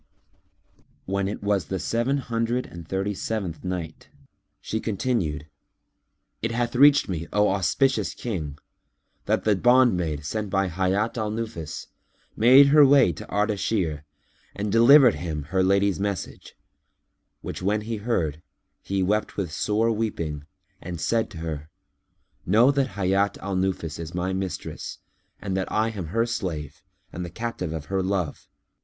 When 1.05 1.27
it 1.27 1.43
was 1.43 1.65
the 1.65 1.77
Seven 1.77 2.17
Hundred 2.17 2.65
and 2.65 2.87
Thirty 2.87 3.13
seventh 3.13 3.63
Night, 3.63 4.09
She 4.59 4.79
continued, 4.79 5.45
It 6.41 6.49
hath 6.51 6.75
reached 6.75 7.07
me, 7.07 7.27
O 7.31 7.49
auspicious 7.49 8.15
King, 8.15 8.57
that 9.25 9.43
the 9.43 9.55
bondmaid 9.55 10.25
sent 10.25 10.49
by 10.49 10.69
Hayat 10.69 11.19
al 11.19 11.29
Nufus 11.29 11.85
made 12.35 12.69
her 12.69 12.83
way 12.83 13.11
to 13.13 13.27
Ardashir 13.31 14.03
and 14.55 14.71
delivered 14.71 15.13
him 15.13 15.43
her 15.43 15.61
lady's 15.63 15.99
message, 15.99 16.55
which 17.41 17.61
when 17.61 17.81
he 17.81 17.97
heard, 17.97 18.41
he 18.81 19.03
wept 19.03 19.37
with 19.37 19.51
sore 19.51 19.91
weeping 19.91 20.47
and 20.81 20.99
said 20.99 21.29
to 21.29 21.37
her, 21.37 21.69
"Know 22.43 22.71
that 22.71 22.95
Hayat 22.97 23.37
al 23.37 23.55
Nufus 23.55 23.99
is 23.99 24.15
my 24.15 24.33
mistress 24.33 24.97
and 25.39 25.55
that 25.55 25.71
I 25.71 25.91
am 25.91 26.07
her 26.07 26.25
slave 26.25 26.81
and 27.13 27.23
the 27.23 27.29
captive 27.29 27.71
of 27.71 27.85
her 27.85 28.01
love. 28.01 28.47